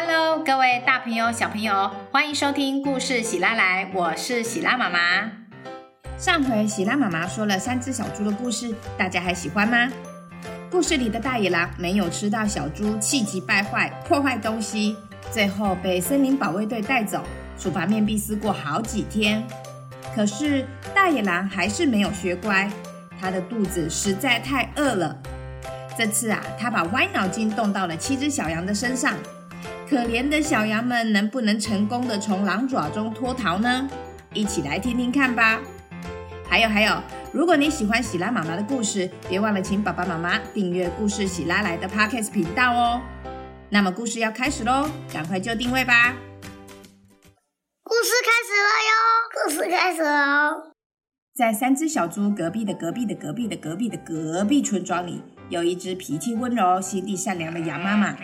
[0.00, 5.28] Hello，各位大朋友、小朋友，欢迎收听故事喜拉来，我是喜拉妈妈。
[6.16, 9.90] 上回喜拉妈妈说了三只小猪的故事，大家还喜欢吗？
[10.70, 14.96] 故事里的大野狼没有吃到小猪，气急败坏，破坏东西，
[15.32, 17.24] 最后被森林保卫队带走，
[17.58, 19.44] 处罚面壁思过好几天。
[20.14, 22.70] 可是大野狼还是没有学乖，
[23.20, 25.18] 他的肚子实在太饿了。
[25.96, 29.16] 这次啊，他把歪脑筋动到了七只小羊的身上。
[29.88, 33.88] 可怜的小羊们能不能成功的从狼爪中脱逃呢？
[34.34, 35.58] 一起来听听看吧。
[36.46, 43.00] 还有还有，如果你喜欢喜拉妈妈的故事，别忘了请爸爸妈妈订阅故事喜拉来的 Podcast 频道哦。
[43.70, 46.14] 那么故事要开始喽，赶快就定位吧。
[47.82, 48.92] 故事开始了哟，
[49.32, 50.72] 故事开始了。
[51.34, 58.14] 在三只小猪隔壁的隔壁的隔壁的隔壁的隔壁村庄里，有一只脾气温柔、心地善良的羊妈妈。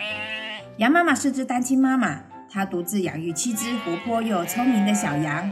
[0.77, 5.49] 羊妈妈是只单亲妈妈，她独自养育七只活泼又聪明的小羊。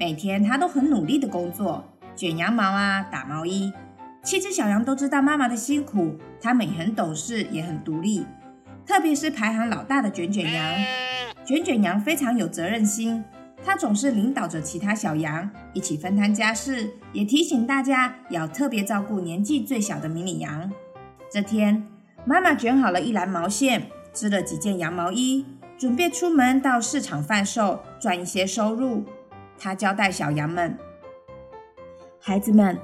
[0.00, 3.70] 每天她都很努力的工作，卷羊毛啊，打毛衣。
[4.22, 8.24] 七只小羊都知道妈妈的辛苦，它们也很懂事，也很独立。
[8.86, 10.74] 特别是排行老大的卷卷羊，
[11.44, 13.22] 卷卷羊非常有责任心，
[13.62, 20.72] 它总是领导着其他小羊一起分摊家事，也提醒大家要特别照顾年纪最小的迷你羊。
[21.30, 21.86] 这天，
[22.24, 23.90] 妈妈卷好了一篮毛线。
[24.16, 25.44] 织了几件羊毛衣，
[25.76, 29.04] 准备出门到市场贩售，赚一些收入。
[29.58, 30.78] 他交代小羊们
[32.18, 32.78] ：“孩子们，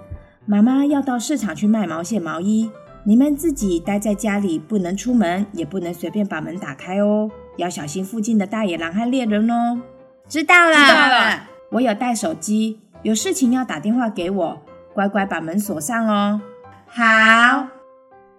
[0.44, 2.70] 妈妈要到市场去卖毛线毛衣，
[3.05, 9.80] 你们自己待在家里，不能出门，也不能随便把门打开哦，要小心附近的大野狼和猎人哦。”
[10.28, 11.48] 知道了，知道了。
[11.70, 16.42] 我有带手机，有事情要打电话给我，乖乖把门锁上哦。
[16.86, 17.69] 好。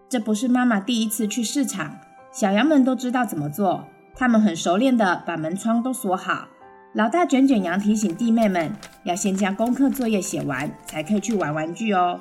[0.09, 1.97] 这不是妈妈第一次去市场。
[2.33, 6.47] 小羊们都知道怎么做，他们很熟练的把门窗都锁好。
[6.93, 12.19] 老大卷卷羊提醒弟妹们，要先将功课作业写完，才可以去玩玩具哦。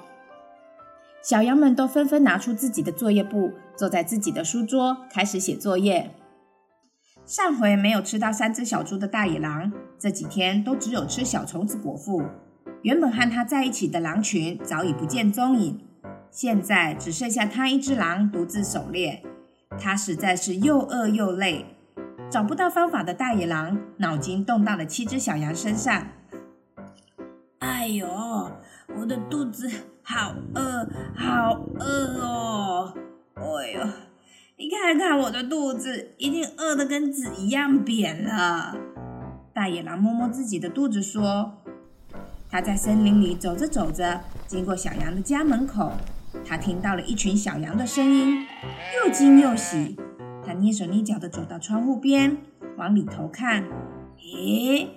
[1.22, 6.10] 小羊们都纷纷拿出自己的作业簿，坐在自己的书桌，开始写作业。
[7.24, 12.22] 上回没有吃到三只小猪的大野狼，这几天都只有吃小虫子果腹。
[12.82, 15.80] 原本和他在一起的狼群早已不见踪影，
[16.30, 19.22] 现在只剩下他一只狼独自狩猎。
[19.78, 21.66] 他实在是又饿又累，
[22.30, 26.06] 找不到方法的大野狼脑筋动到了七只小羊身上。
[27.58, 28.06] 哎呦，
[28.96, 29.68] 我的肚子
[30.02, 32.94] 好饿，好饿哦！
[33.34, 33.88] 哎呦，
[34.56, 38.76] 你看看我的肚子，已经饿得跟纸一样扁了。
[39.52, 41.58] 大野狼摸摸自己的肚子说
[42.48, 45.92] ：“他在森林里走着走着，经过小羊的家门口。”
[46.44, 48.46] 他听到了一群小羊的声音，
[48.96, 49.96] 又惊又喜。
[50.44, 52.38] 他蹑手蹑脚地走到窗户边，
[52.76, 53.64] 往里头看。
[54.18, 54.88] 咦，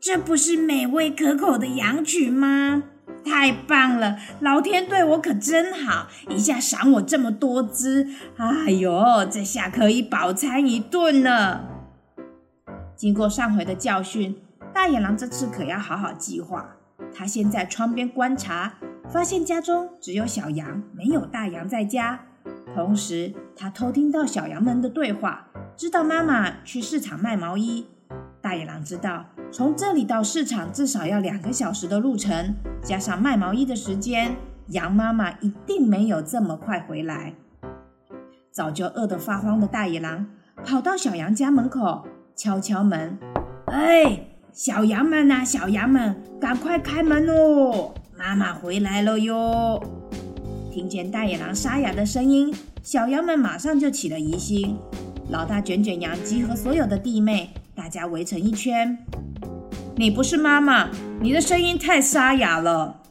[0.00, 2.84] 这不是美味可口的羊群吗？
[3.24, 8.08] 太棒了，老天对我可真好，一下赏我这么多只。
[8.36, 11.64] 哎呦，这下可以饱餐一顿了。
[12.94, 14.36] 经过上回的教训，
[14.74, 16.76] 大野狼这次可要好好计划。
[17.14, 18.74] 他先在窗边观察。
[19.08, 22.20] 发现家中只有小羊，没有大羊在家。
[22.74, 27.86] 同时，他偷听到小羊们的对话，知道妈妈去市场卖毛衣。
[28.40, 34.36] 大野狼知道，从这里到市场至少要两个小时的路程，加上卖毛衣的时间，
[34.68, 37.34] 羊妈妈一定没有这么快回来。
[38.50, 40.26] 早就饿得发慌的大野狼
[40.64, 42.04] 跑到小羊家门口，
[42.36, 43.18] 敲敲门
[43.66, 47.94] ：“哎，小羊们呐，小羊们，赶快开门哦！”
[48.26, 49.78] 妈妈回来了哟！
[50.72, 54.78] 听见大野狼沙哑的声音，小羊们马上就起了疑心。
[55.28, 58.96] 老大卷卷羊集合所有的弟妹，大家围成一圈。
[59.96, 60.88] 你不是妈妈，
[61.20, 63.02] 你的声音太沙哑了。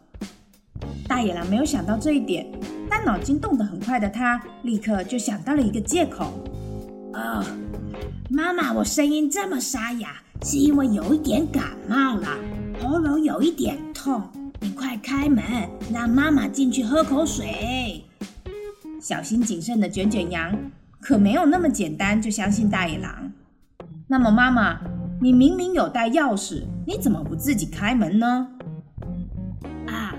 [1.08, 2.48] 大野狼没有想到这一点，
[2.90, 6.34] 但脑筋动得很快的他，立刻就想到了一个借口。
[7.14, 7.46] 哦，
[8.32, 12.28] 妈妈，我声音这么沙哑，是因为有一点感冒了，
[12.82, 14.24] 喉咙有一点痛。
[14.64, 15.44] 你快开门，
[15.92, 18.06] 让妈妈进去喝口水。
[19.02, 20.58] 小心谨慎的卷卷羊
[21.02, 23.34] 可没有那么简单就相信大野狼。
[24.08, 24.80] 那么妈妈，
[25.20, 28.48] 你明明有带钥匙，你怎么不自己开门呢？
[29.86, 30.16] 啊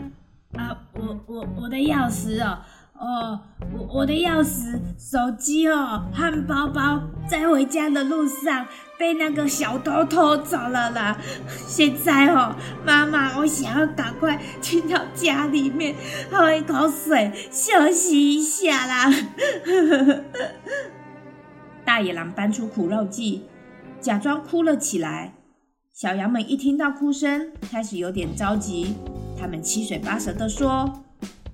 [0.58, 2.58] 啊，我我我的钥匙哦。
[2.94, 3.40] 哦，
[3.76, 8.66] 我我的钥匙、手机哦，和包包在回家的路上
[8.98, 11.18] 被那个小偷偷走了啦。
[11.66, 12.54] 现在哦，
[12.86, 15.94] 妈妈，我想要赶快去到家里面
[16.30, 19.12] 喝一口水，休息一下啦。
[21.84, 23.44] 大野狼搬出苦肉计，
[24.00, 25.34] 假装哭了起来。
[25.92, 28.94] 小羊们一听到哭声，开始有点着急。
[29.38, 31.04] 他们七嘴八舌的说：“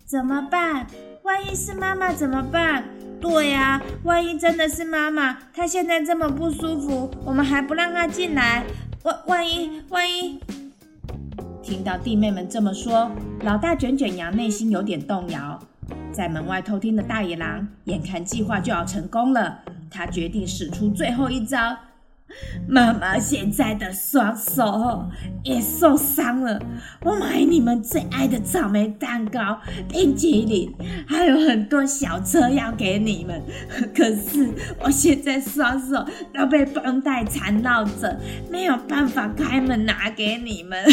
[0.07, 0.87] 怎么办？
[1.31, 2.83] 万一是妈妈怎么办？
[3.21, 8.65] 对呀，万一真的是妈妈，她现在这么不舒服，我们还不让她进来，
[9.05, 10.41] 万万一万一……”
[11.63, 13.09] 听到弟妹们这么说，
[13.43, 15.57] 老大卷卷羊内心有点动摇。
[16.11, 21.77] 在门外偷听的大野狼，眼看计划就要成功了，他决定使出最后一招。
[22.69, 25.05] 妈妈现在的双手
[25.43, 26.61] 也受伤了，
[27.03, 30.73] 我买你们最爱的草莓蛋糕、冰淇淋，
[31.07, 33.43] 还有很多小车要给你们。
[33.95, 34.49] 可是
[34.81, 38.19] 我现在双手都被绷带缠绕着，
[38.51, 40.85] 没有办法开门拿给你们。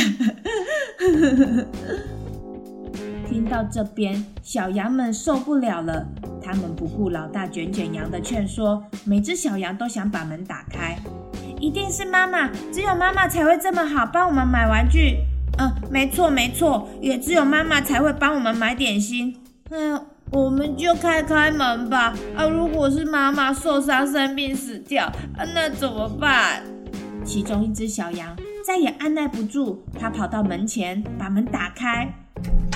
[3.29, 6.07] 听到这边，小羊们受不了了，
[6.41, 10.97] 他们不顾老大卷卷羊的劝说，每只小羊都想把门打开。
[11.59, 15.17] 一定是妈妈，只有妈妈才会这么好帮我们买玩具。
[15.59, 19.35] 嗯，没错没错，也只有妈妈才会帮我们买点心。
[19.71, 19.99] 嗯，
[20.31, 22.13] 我们就开开门吧。
[22.35, 25.11] 啊，如果是妈妈受伤生病死掉，
[25.55, 26.61] 那怎么办？
[27.25, 32.07] 其中一只小羊再也按耐不住，它跑到门前把门打开。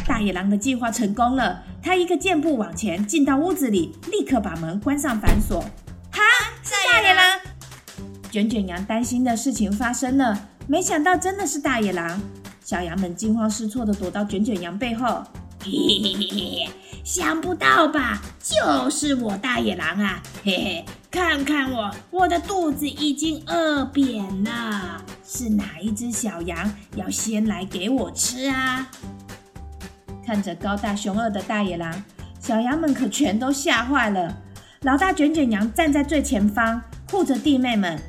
[0.08, 5.62] 大野狼的计划成功了，他一个箭步往前进到屋子里，立刻把门关上反锁。
[6.12, 6.20] 哈，
[6.64, 7.41] 是大野狼！
[8.32, 12.22] 卷卷羊担心的事情发生了，没想到真的是大野狼。
[12.64, 15.22] 小羊们惊慌失措地躲到卷卷羊背后。
[15.64, 16.70] 嘿嘿嘿嘿，
[17.04, 18.22] 想不到吧？
[18.40, 20.24] 就是我大野狼啊！
[20.44, 25.04] 嘿嘿，看看我，我的肚子已经饿扁了。
[25.28, 28.90] 是哪一只小羊要先来给我吃啊？
[30.26, 32.04] 看着高大凶恶的大野狼，
[32.40, 34.38] 小羊们可全都吓坏了。
[34.84, 36.82] 老大卷卷羊站在最前方，
[37.12, 38.02] 护着弟妹们。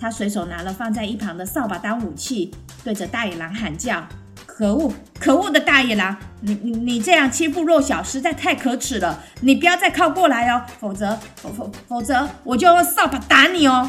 [0.00, 2.50] 他随手拿了放在一旁的扫把当武器，
[2.82, 4.02] 对着大野狼喊叫
[4.46, 6.16] ：“可恶，可恶的大野狼！
[6.40, 9.22] 你你你这样欺负弱小，实在太可耻了！
[9.42, 13.88] 你不要再靠过来哦，否则否否否则我就用扫把打你哦！”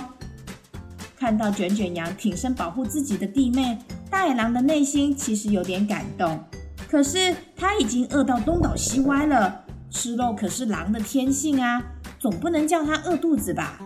[1.18, 3.78] 看到卷卷羊挺身保护自己的弟妹，
[4.10, 6.44] 大野狼的内心其实有点感动。
[6.90, 11.82] 可是他已经饿到东倒西歪了，吃肉可是狼的天性啊，
[12.20, 13.78] 总不能叫他饿肚子吧？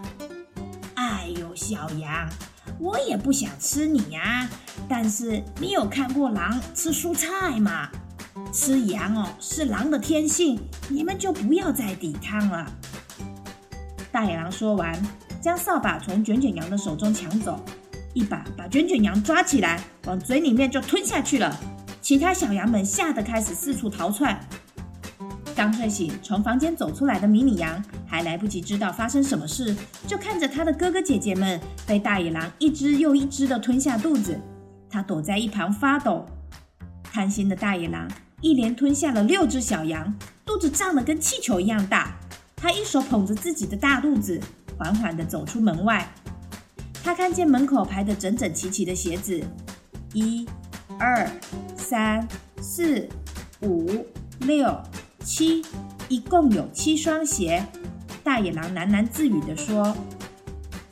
[1.56, 2.30] 小羊，
[2.80, 4.48] 我也不想吃你呀。
[4.88, 7.90] 但是你有看过狼吃蔬菜吗？
[8.52, 10.60] 吃羊哦，是狼的天性，
[10.90, 12.70] 你们就不要再抵抗了。
[14.12, 14.94] 大野狼说完，
[15.42, 17.64] 将扫把从卷卷羊的手中抢走，
[18.14, 21.58] 一把把卷卷羊抓起来，往嘴里面就吞下去了。
[22.02, 24.40] 其他小羊们吓得开始四处逃窜。
[25.56, 29.74] 刚睡醒从房间走出来的迷你羊还来不及知道发生什么事，
[30.06, 34.38] 就看着他的哥哥姐姐们被大野狼一只又一只的吞下肚子，
[34.90, 36.26] 他躲在一旁发抖。
[37.04, 38.06] 贪心的大野狼
[38.42, 40.14] 一连吞下了六只小羊，
[40.46, 42.14] 肚子胀得跟气球一样大。
[42.58, 44.38] 他一手捧着自己的大肚子，
[44.78, 46.06] 缓缓地走出门外。
[47.02, 49.42] 他看见门口排得整整齐齐的鞋子，
[50.12, 50.46] 一、
[51.00, 51.26] 二、
[51.78, 52.28] 三、
[52.60, 53.08] 四、
[53.62, 54.06] 五、
[54.40, 54.78] 六。
[55.26, 55.66] 七，
[56.08, 57.66] 一共有七双鞋。
[58.24, 59.98] 大野狼喃喃自语地说：“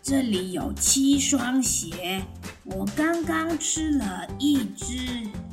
[0.02, 2.24] 这里有七双鞋，
[2.64, 4.96] 我刚刚吃了一只、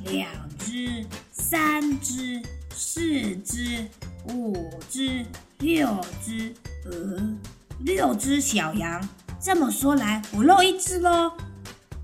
[0.04, 0.26] 两
[0.58, 2.42] 只、三只、
[2.75, 3.87] 四只、
[4.30, 5.26] 五只、
[5.58, 6.54] 六只，
[6.87, 7.37] 呃，
[7.80, 9.06] 六只小羊。
[9.38, 11.32] 这么说来，我漏一只喽。”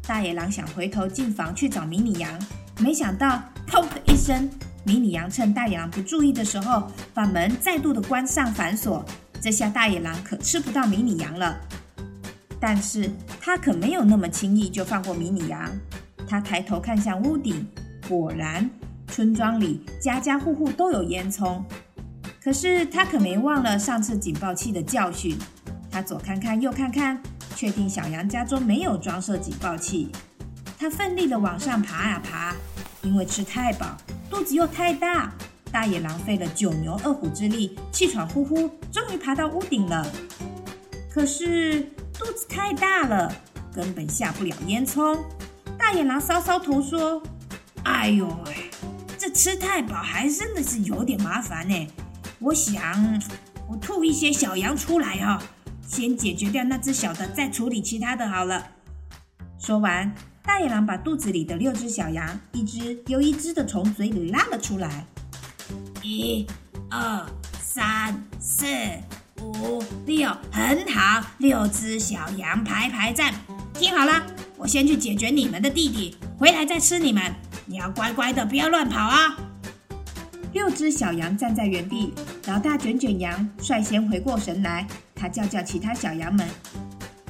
[0.07, 2.39] 大野狼想回头进房去找迷你羊，
[2.79, 4.49] 没想到“砰”的一声。
[4.87, 9.05] 迷你羊趁大野狼不注意的时候，把门再度的关上反锁。
[9.41, 11.59] 这下大野狼可吃不到迷你羊了。
[12.61, 15.69] 但是他可没有那么轻易就放过迷你羊。
[16.29, 17.67] 他抬头看向屋顶，
[18.09, 18.71] 果然，
[19.09, 21.61] 村庄里家家户户都有烟囱。
[22.41, 25.37] 可是他可没忘了上次警报器的教训。
[25.91, 27.21] 他左看看右看看，
[27.57, 30.13] 确定小羊家中没有装设警报器。
[30.79, 32.55] 他奋力的往上爬啊爬，
[33.03, 33.97] 因为吃太饱。
[34.31, 35.33] 肚子又太大，
[35.73, 40.07] 大野狼费了九牛二虎之力，气喘呼呼，终于爬到屋顶了。
[41.11, 41.81] 可是
[42.13, 43.33] 肚子太大了，
[43.75, 45.19] 根本下不了烟囱。
[45.79, 47.23] 大野狼搔搔头说
[47.85, 48.71] ：“哎呦喂，
[49.17, 51.87] 这吃太饱还真的是有点麻烦呢。
[52.39, 53.21] 我想，
[53.69, 55.41] 我吐一些小羊出来哦，
[55.87, 58.67] 先解决掉那只小的，再处理其他的好了。”
[59.59, 60.13] 说完。
[60.47, 65.05] 大野狼把肚子里的六只小羊一只又一只的从嘴里拉了出来。
[66.03, 66.47] 一、
[66.89, 67.27] 二、
[67.61, 68.65] 三、四、
[69.43, 73.35] 五、六，很好，六只小羊排排站。
[73.75, 74.25] 听好了，
[74.57, 77.35] 我先去解决你们的弟弟，回来再吃你们。
[77.67, 79.37] 你要乖乖的，不要乱跑啊！
[80.53, 82.15] 六只小羊站在原地，
[82.47, 86.49] 老大卷卷羊率先回过神来，他叫叫其他小羊们：“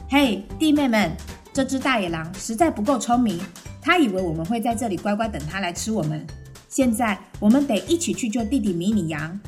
[0.08, 1.16] 嘿，弟妹们，
[1.56, 3.40] 这只大野狼实在不够聪明，
[3.80, 6.22] 他以为我们会在这里乖乖等他来吃我们。
[6.68, 9.40] 现在我们得一起去救弟弟迷你羊。”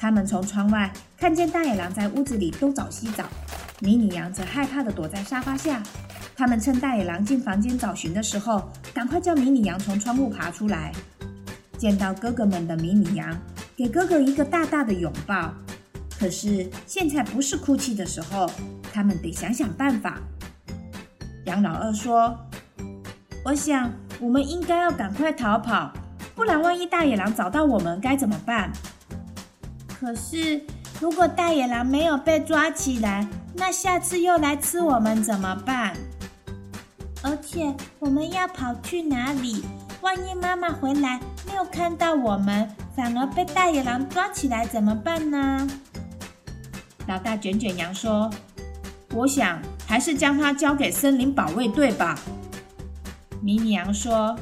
[0.00, 3.28] 他们从窗外看见大野狼在屋子里东找西找，
[3.78, 5.80] 迷你羊则害怕的躲在沙发下。
[6.34, 10.92] 他们趁大野狼进房间找寻的时候，赶快叫迷你羊从窗户爬出来。
[11.78, 13.40] 见到哥哥们的迷你羊，
[13.76, 15.54] 给哥哥一个大大的拥抱。
[16.18, 18.50] 可是现在不是哭泣的时候，
[18.92, 20.20] 他们得想想办法。
[21.44, 22.38] 杨老二说
[23.44, 25.92] ：“我想我们应该要赶快逃跑，
[26.34, 28.72] 不然万一大野狼找到我们该怎么办？”
[29.88, 30.60] 可是，
[31.00, 35.94] 如果大野狼没有被抓起来，那下次又来吃我们怎么办？
[37.22, 39.64] 而且，我们要跑去哪里？
[40.00, 45.68] 万一妈妈回来没有看到我们，反而被大野狼抓起来怎么办呢？
[47.06, 48.28] 老大卷卷羊说
[49.14, 49.60] ：“我想
[49.92, 52.18] 还是将它交给森林保卫队吧。”
[53.42, 54.34] 迷你羊说：“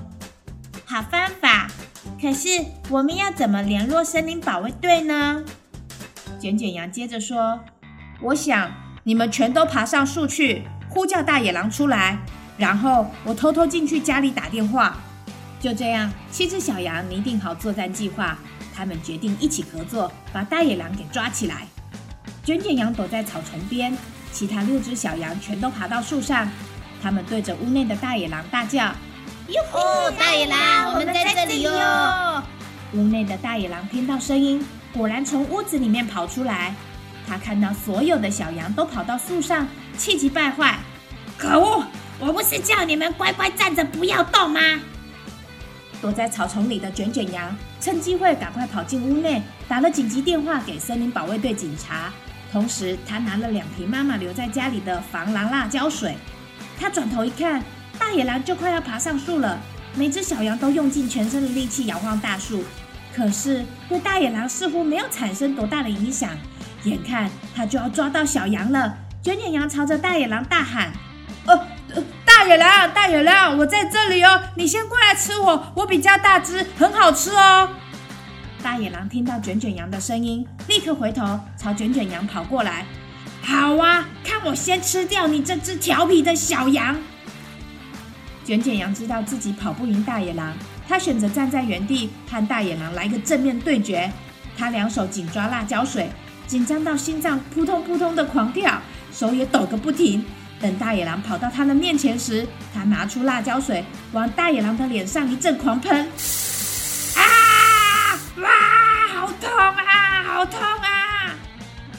[0.87, 1.67] 好方法。”
[2.23, 2.49] 可是
[2.89, 5.43] 我们要怎么联络森林保卫队呢？
[6.41, 7.59] 卷卷羊接着说
[8.23, 8.71] ：“我想
[9.03, 12.21] 你们全都爬上树去，呼叫大野狼出来，
[12.57, 14.99] 然后我偷偷进去家里打电话。”
[15.59, 18.39] 就这样，七只小羊拟定好作战计划，
[18.73, 21.67] 他们决定一起合作，把大野狼给抓起来。
[22.45, 23.93] 卷卷羊躲在草丛边，
[24.33, 26.49] 其他六只小羊全都爬到树上，
[27.03, 28.87] 他们对着屋内的大野狼大叫。
[29.49, 30.11] 哟吼！
[30.13, 32.43] 大野狼，我们在这里哟！
[32.93, 36.75] 屋内的大野狼听到声音，果然从屋子里面跑出来。
[37.27, 40.79] 他看到所有的小羊都跑到树上，气急败坏。
[41.37, 41.85] 可恶！
[42.19, 44.61] 我不是叫你们乖乖站着不要动吗？
[46.01, 52.13] 躲在草丛里的卷卷羊趁机会赶快跑进屋内，打了紧急电话给森林保卫队警察。
[52.53, 56.17] 同时，他拿了两瓶妈妈留在家里的防狼辣椒水。
[56.79, 57.63] 他转头一看。
[57.99, 59.61] 大野狼就快要爬上树了，
[59.95, 62.65] 每只小羊都用尽全身的力气摇晃大树，
[63.15, 66.31] 可是对大野狼似乎没有产生多大的影响。
[66.85, 70.91] 眼看他就要抓到小羊了，卷卷羊朝着大野狼大喊
[71.45, 71.67] ：“呃，
[72.25, 77.69] 大野狼，大野狼，我在这里哦，你先过来吃我，我比较大只，很好吃哦。”
[78.63, 82.85] 大野狼听到卷卷羊的声音，立刻回头朝卷卷羊跑过来
[83.43, 86.97] ：“好啊，看我先吃掉你这只调皮的小羊！”
[88.45, 90.55] 卷卷羊知道自己跑不赢大野狼，
[90.87, 94.11] 他选择站在原地和大野狼来个正面对决。
[94.57, 96.11] 他两手紧抓辣椒水，
[96.47, 98.79] 紧张到心脏扑通扑通的狂跳，
[99.13, 100.23] 手也抖个不停。
[100.61, 106.07] 等大野狼跑到他的面前时，他拿出辣椒水往大野狼的脸上一阵狂喷。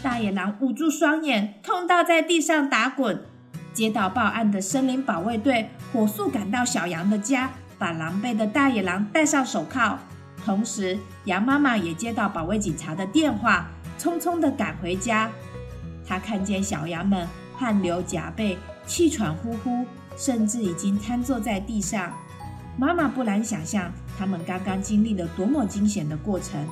[0.01, 3.23] 大野狼捂住双眼，痛到在地上打滚。
[3.71, 9.99] 接到报案的森林保卫队火速赶到小羊的家，把狼狈的大野狼戴上手铐。
[10.43, 13.67] 同时，羊妈妈也接到保卫警察的电话，
[13.99, 15.29] 匆匆的赶回家。
[16.05, 19.85] 她看见小羊们汗流浃背、气喘呼呼，
[20.17, 22.11] 甚至已经瘫坐在地上。
[22.75, 26.65] 妈妈不难想象，他们刚刚经历了多么惊险的过程。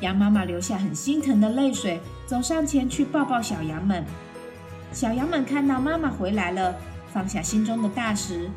[0.00, 4.04] 羊妈妈流下很心疼的泪水，走上前去抱抱小羊们。
[4.92, 6.74] 小羊们看到妈妈回来了，
[7.12, 8.50] 放下心中的大石，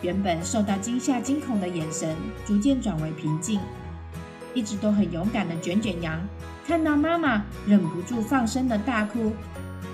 [0.00, 2.16] 原本受到惊吓、惊恐的眼神
[2.46, 3.60] 逐渐转为平静。
[4.54, 6.18] 一直都很勇敢的卷卷羊
[6.66, 9.32] 看到妈妈，忍不住放声的大哭：“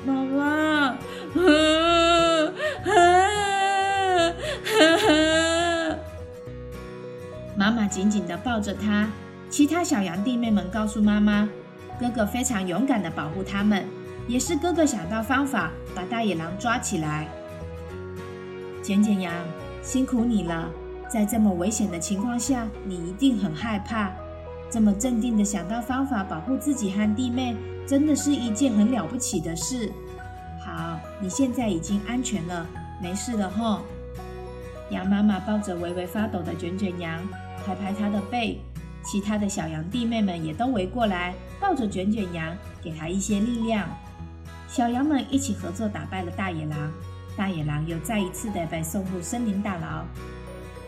[0.07, 0.95] 妈妈！”
[7.57, 9.09] 妈妈紧紧的抱着他。
[9.51, 11.49] 其他小羊弟妹们告诉妈妈，
[11.99, 13.85] 哥哥非常勇敢的保护他们。
[14.27, 17.29] 也是哥哥想到方法把大野狼抓起来。
[18.83, 19.33] 卷卷羊，
[19.83, 20.71] 辛苦你了！
[21.09, 24.11] 在这么危险的情况下，你一定很害怕。
[24.71, 27.55] 这么镇定的想到方法保护自己和弟妹，
[27.87, 29.93] 真的是一件很了不起的事。
[30.65, 32.67] 好，你现在已经安全了，
[33.01, 33.83] 没事了吼。
[34.89, 37.21] 羊妈妈抱着微微发抖的卷卷羊，
[37.65, 38.59] 拍拍它的背。
[39.05, 43.87] 其他的小羊弟妹们也都围过来，抱着卷卷羊，给他一些力量。
[44.67, 46.91] 小羊们一起合作打败了大野狼，
[47.37, 50.05] 大野狼又再一次的被送入森林大牢。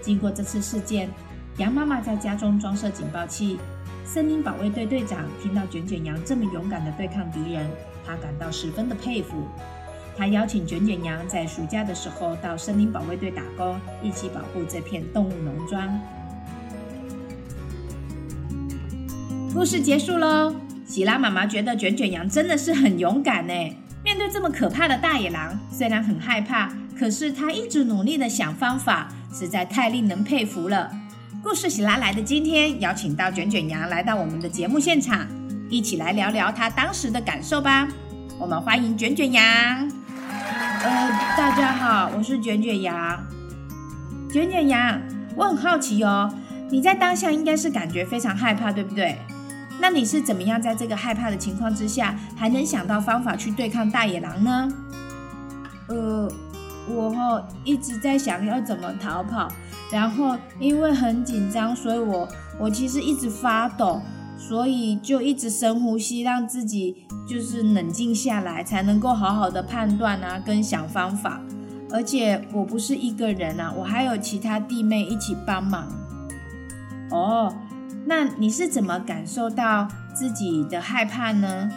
[0.00, 1.11] 经过这次事件，
[1.58, 3.58] 羊妈妈在家中装设警报器，
[4.04, 7.68] 森林保卫队队长听到卷卷羊这么勇敢的对抗敌人，
[8.06, 9.46] 他感到十分的佩服。
[10.16, 16.00] 他邀请卷卷羊在暑假的时候到森林保卫队打工，一起保护这片动物农庄。
[19.57, 20.55] 故事结束喽。
[20.85, 23.55] 喜拉妈妈觉得卷卷羊真的是很勇敢呢。
[24.05, 30.91] 面对这么可怕的大野狼，虽然很害怕，可是他一直努力的想方法，实在太令人佩服了。
[31.43, 35.27] 故事喜拉来的今天，邀请到卷卷羊来到我们的节目现场，
[35.71, 37.89] 一起来聊聊他当时的感受吧。
[38.39, 39.43] 我们欢迎卷卷羊。
[39.43, 43.27] 呃，大家好，我是卷卷羊。
[44.31, 45.01] 卷卷羊，
[45.35, 46.31] 我很好奇哦，
[46.71, 49.17] 你在当下应该是感觉非常害怕，对不对？
[49.78, 54.73] 那你是怎么样在这个害怕的情况之下，还能想到方法去对抗大野狼呢？
[55.88, 56.28] 呃，
[56.88, 59.49] 我哈一直在想要怎么逃跑，
[59.92, 62.26] 然后因为很紧张，所以我
[62.59, 64.00] 我其实一直发抖，
[64.38, 71.40] 所以就一直深呼吸，让自己就是冷静下来，才能够好好的判断啊，跟想方法。
[71.92, 75.87] 而且我不是一个人啊，我还有其他弟妹一起帮忙。
[77.11, 77.54] 哦。
[78.09, 81.71] 那你是怎么感受到自己的害怕呢？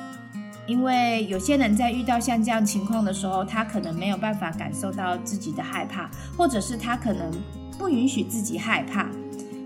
[0.68, 6.08] 因为有些人在遇到像这样情况的时候，他可能没有办法感受到自己的害怕，
[6.38, 7.32] 或者是他可能
[7.80, 9.08] 不允许自己害怕，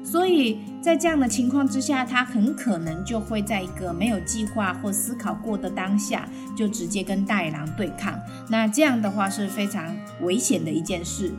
[0.05, 8.17] 所以在这样的情况之下，他很可能就会在一个没有计划或思考过的当下，就直接跟大野狼对抗。
[8.47, 11.33] 那这样的话是非常危险的一件事。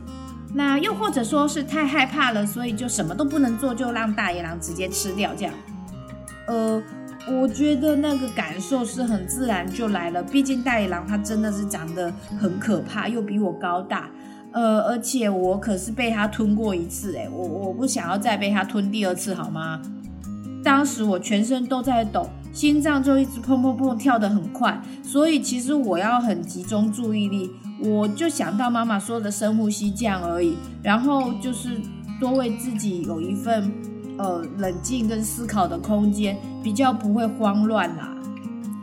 [0.56, 5.52] 那又或者说是太害怕了，所以就什么都不能做，就让大野狼直接吃掉这样。
[6.46, 6.80] 呃，
[7.28, 14.08] 我觉得那个感受是很自然就来了，毕竟大野狼它真的是长得很可怕，又比我高大，
[14.52, 19.82] 呃，而且我可是被它吞过一次，诶，我我不想要再被它吞第二次，好吗？
[20.62, 27.50] 当时我全身都在抖，心脏就一直砰砰砰跳得很快，所以其实我要很集中注意力。
[27.80, 31.80] 我就想到妈妈说的深呼吸这样而已，然后就是
[32.20, 33.72] 多为自己有一份
[34.16, 38.10] 呃冷静跟思考的空间，比较不会慌乱啦。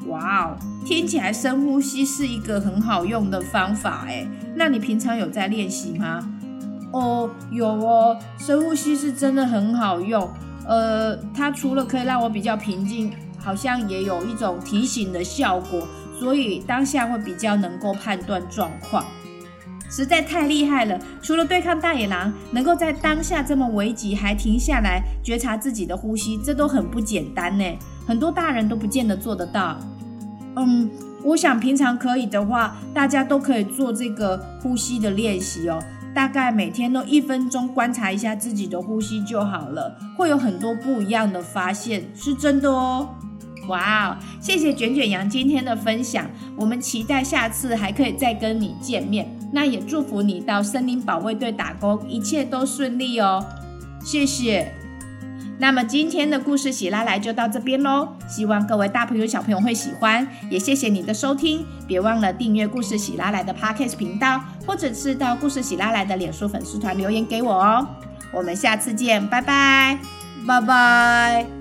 [0.08, 6.20] 哇哦，听起来深呼吸是一个很好用的方法哎，那你平常有在练习吗？
[6.92, 10.30] 哦，有哦，深呼吸是真的很好用，
[10.68, 15.88] 呃，它除了可以让我比较平静，好像也有一种提醒的效果。
[16.22, 19.04] 所以当下会比较能够判断状况，
[19.90, 21.00] 实在太厉害了。
[21.20, 27.66] 除了对抗大野狼，能够在当下这么危急还停下来觉察自己的呼吸，这都很不简单呢。
[28.06, 29.80] 很多大人都不见得做得到。
[30.58, 30.92] 嗯，
[31.24, 35.80] 我想平常可以的话，大家都可以做这个呼吸的练习哦。
[36.14, 43.10] 大概每天都一分钟观察一下自己的呼吸就好了，会有很多不一样的发现，是真的哦。
[43.68, 44.18] 哇哦！
[44.42, 49.30] 谢谢卷卷羊今天的分享，我们期待下次还可以再跟你见面。
[49.54, 53.46] 那也祝福你到森林保卫队打工，一切都顺利哦。
[54.04, 54.74] 谢谢。
[55.60, 61.64] 那么今天的故事喜拉来就到这边喽，希望各位大朋友小朋友会喜欢，也谢谢你的收听。
[61.86, 67.88] 别忘了订阅故事喜拉来的 Podcast 频道，或者是到故事喜拉来的脸书粉丝团留言给我哦。
[68.34, 70.00] 我们下次见，拜拜，
[70.48, 71.61] 拜拜。